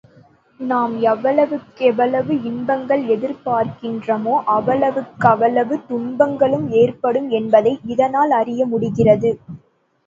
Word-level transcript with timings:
நாம் 0.59 0.93
எவ்வளவுக்கெவ்வளவு 1.03 2.33
இன்பங்களை 2.43 3.03
எதிர்பார்க்கிறோமோ 3.15 4.35
அவ்வளவுக்கவ்வளவு 4.55 5.77
துன்பங்களும் 5.87 6.67
ஏற்படும் 6.81 7.29
என்பதை 7.39 7.75
இதனால் 7.87 8.33
அறிய 8.41 8.65
முடிகிறது. 8.67 9.31